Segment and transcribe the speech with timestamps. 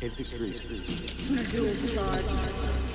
[0.00, 0.62] 86 degrees.
[1.52, 2.89] Joules charge.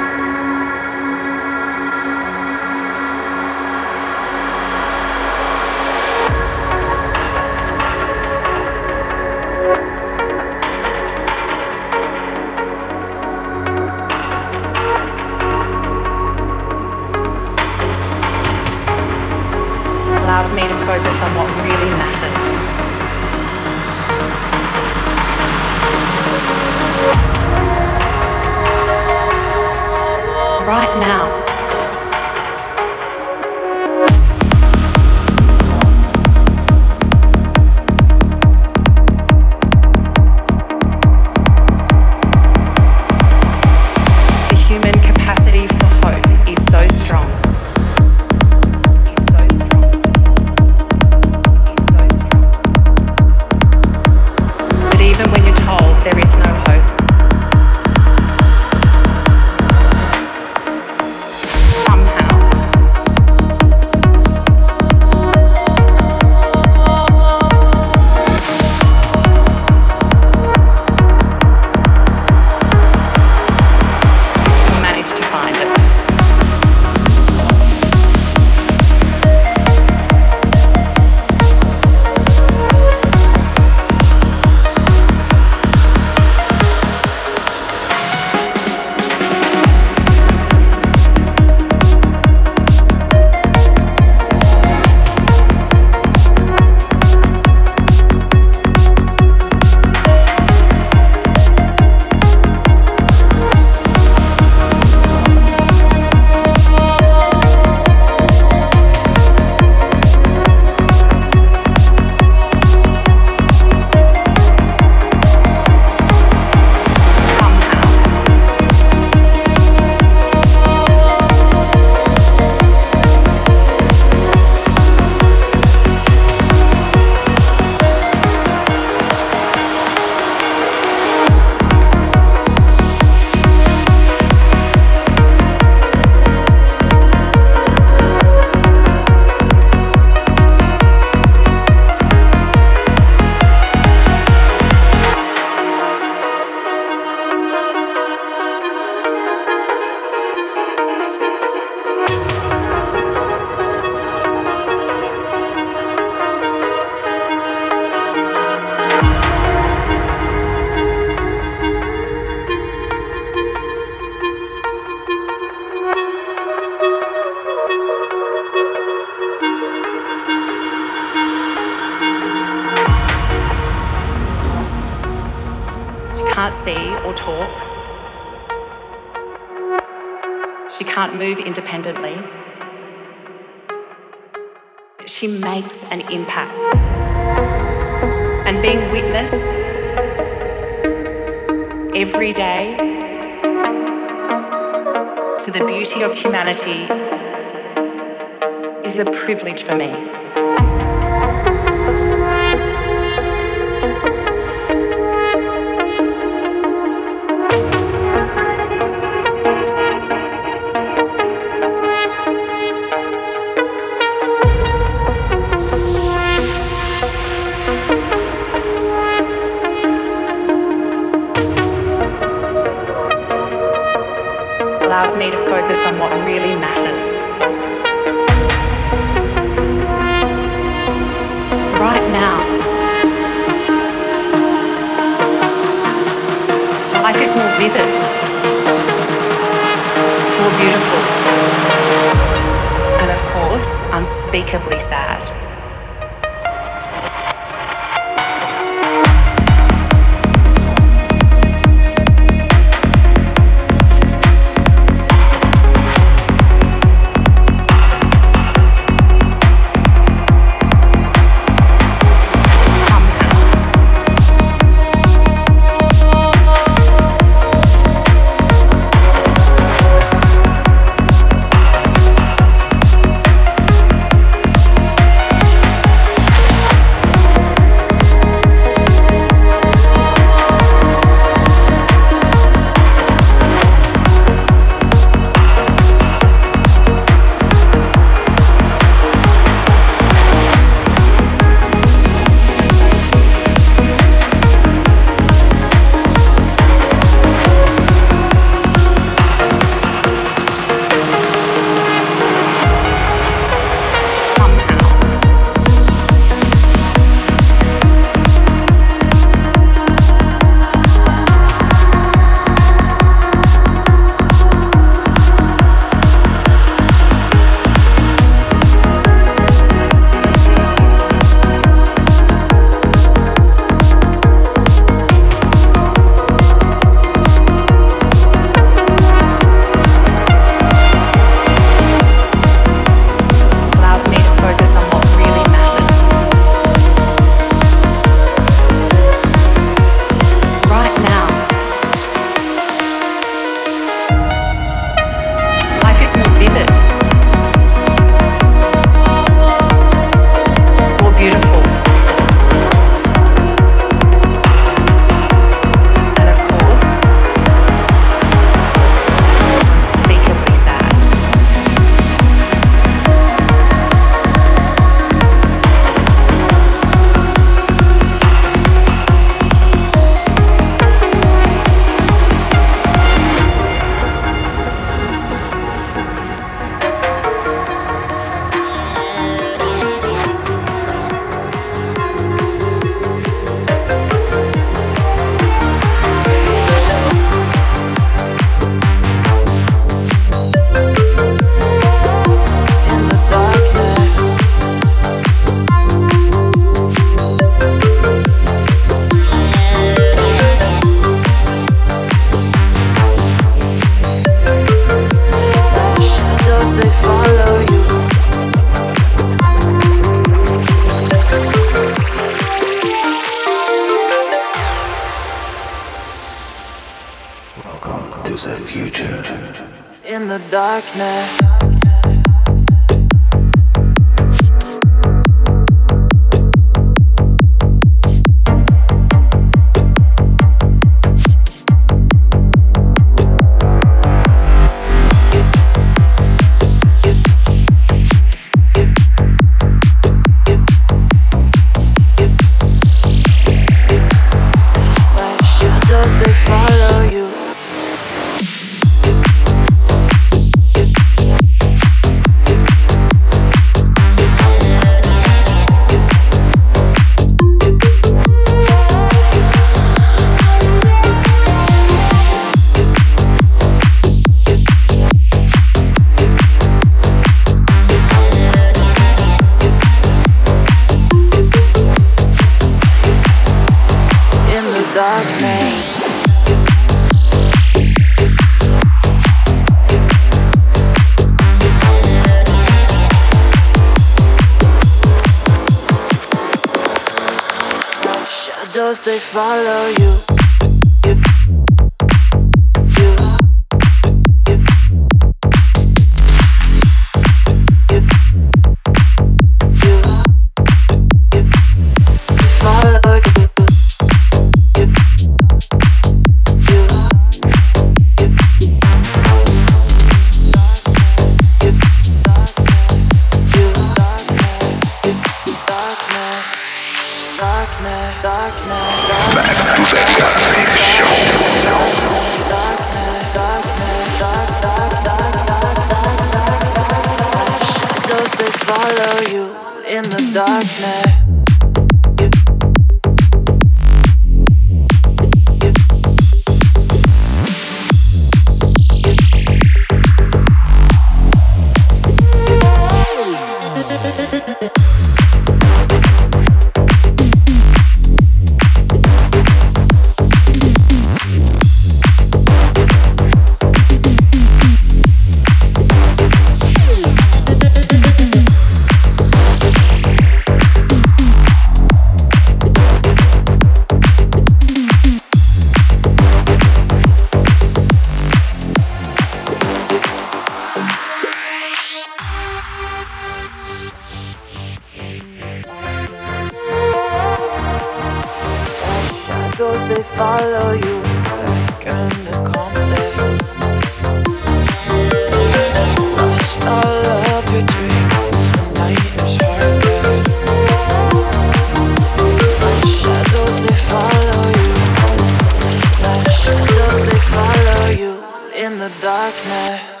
[599.31, 600.00] The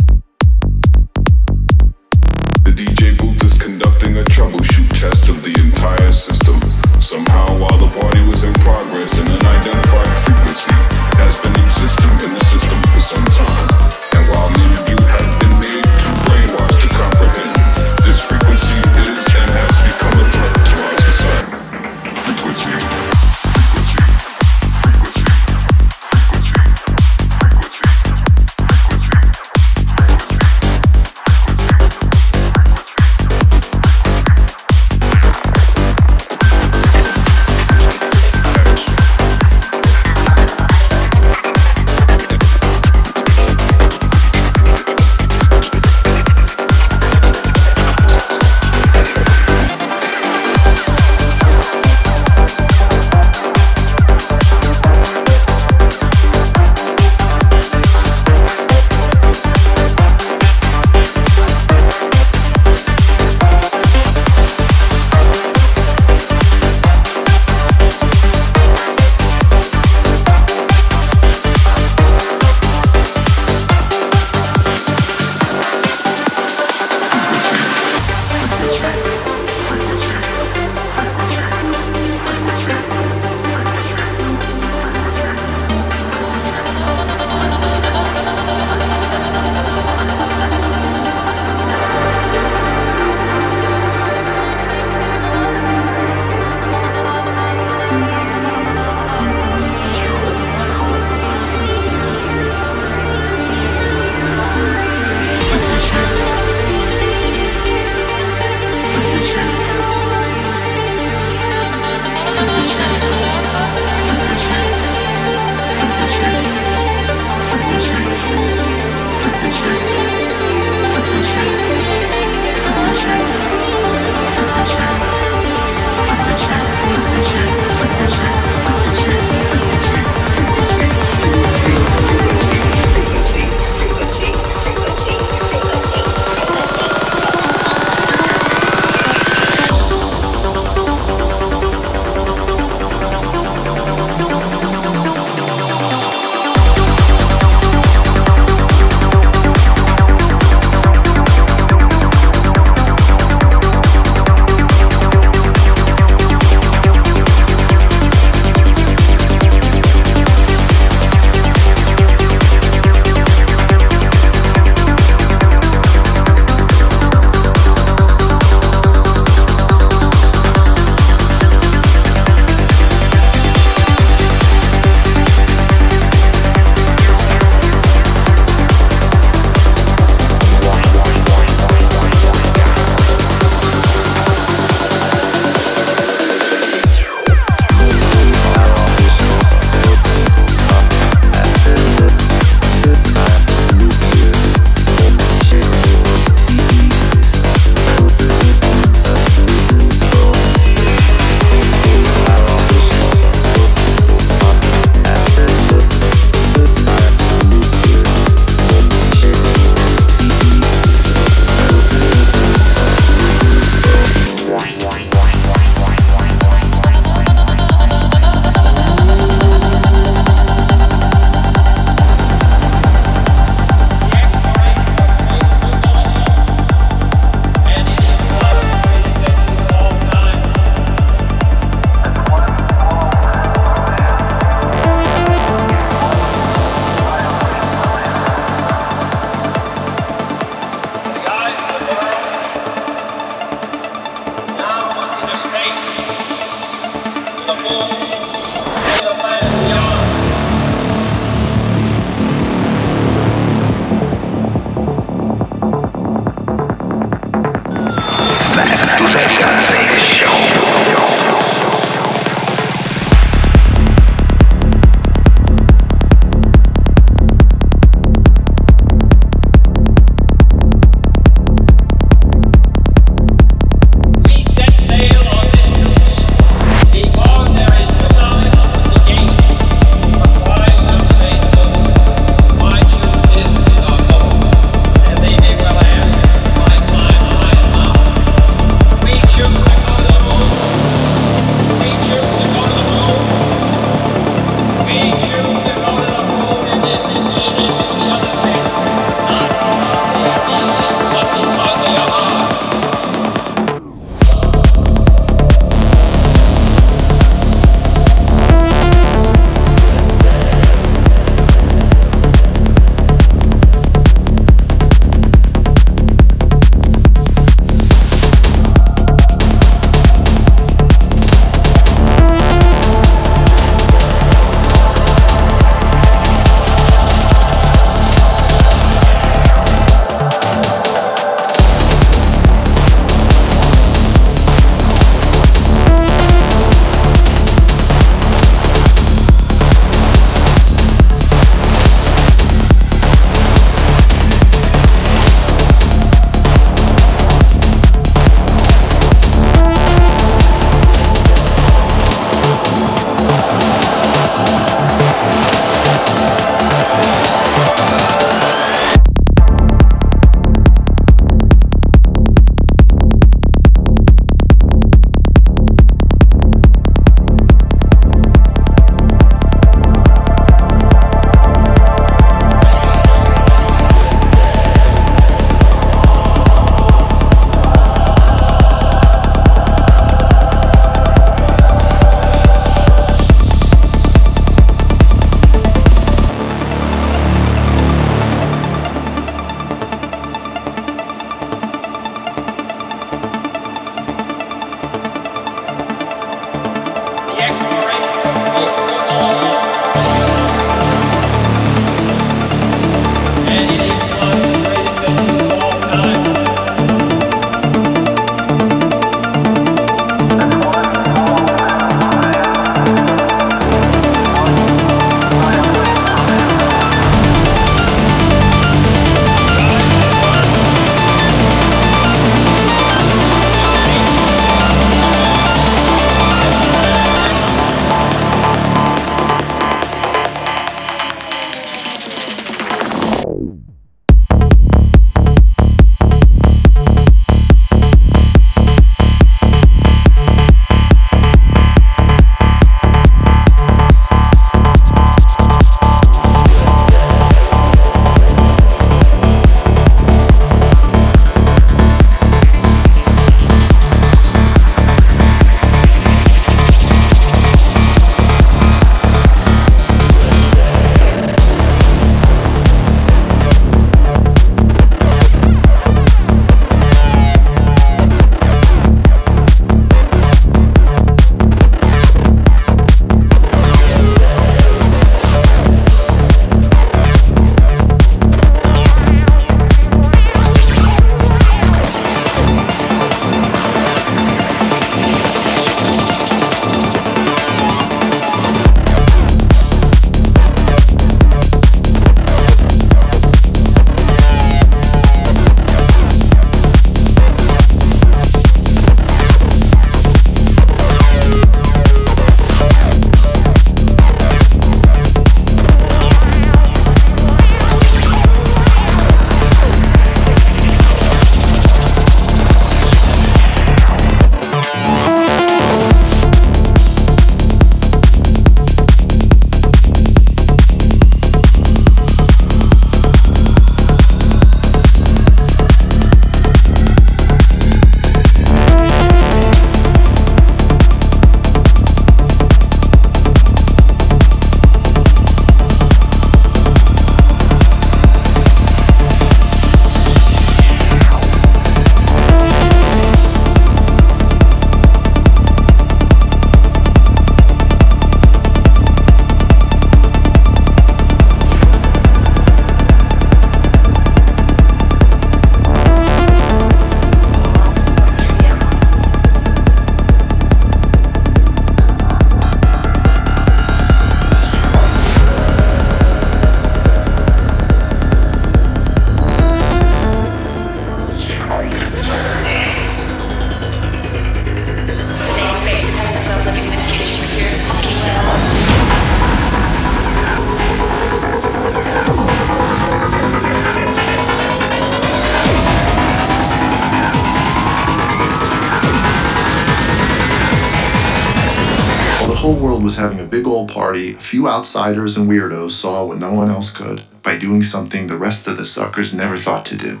[592.82, 596.32] world was having a big old party a few outsiders and weirdos saw what no
[596.32, 600.00] one else could by doing something the rest of the suckers never thought to do.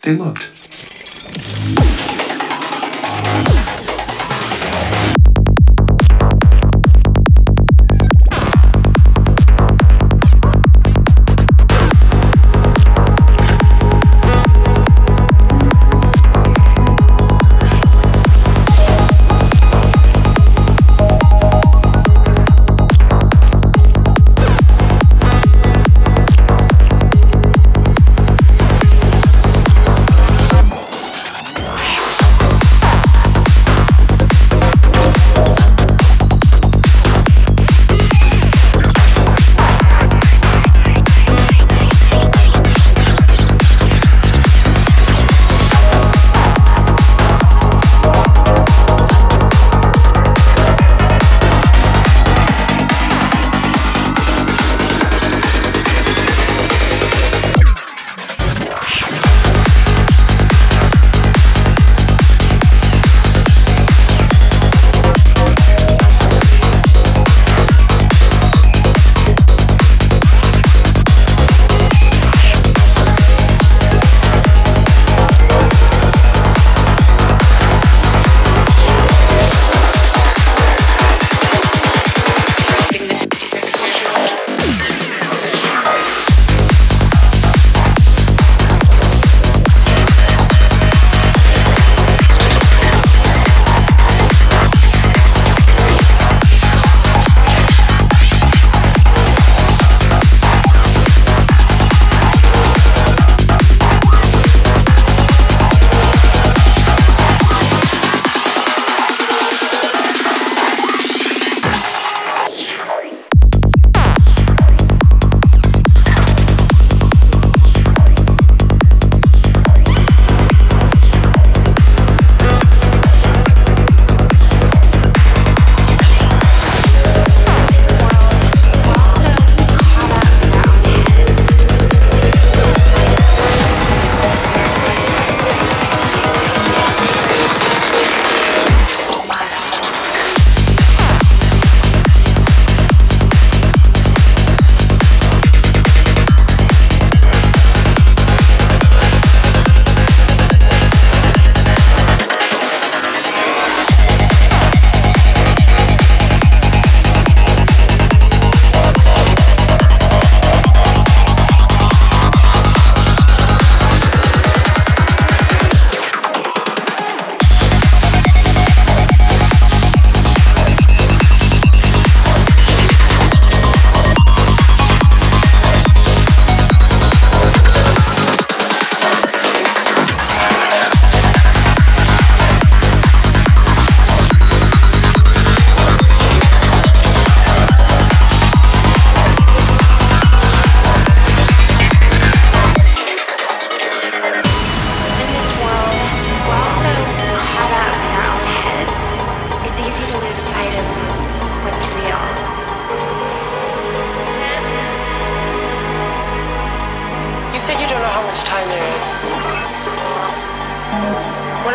[0.00, 0.50] They looked.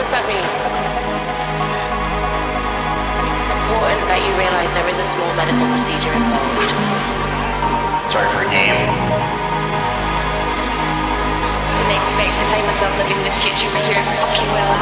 [0.09, 0.41] does that mean?
[3.29, 6.73] It's important that you realize there is a small medical procedure involved.
[8.09, 8.73] Sorry for a game.
[11.77, 14.81] Didn't expect to find myself living in the future, but you're fucking well.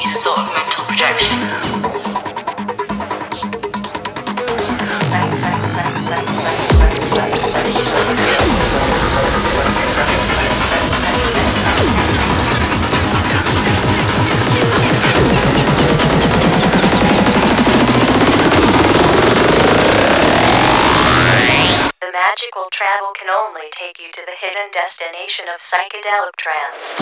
[0.00, 1.53] He's a sort of mental projection.
[22.64, 26.96] Astral travel can only take you to the hidden destination of psychedelic trance.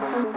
[0.00, 0.32] Welcome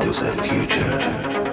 [0.00, 1.43] to the future.